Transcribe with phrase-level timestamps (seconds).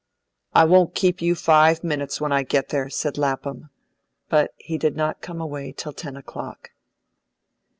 [0.55, 3.69] "I won't keep you five minutes when I get there," said Lapham;
[4.29, 6.71] but he did not come away till ten o'clock.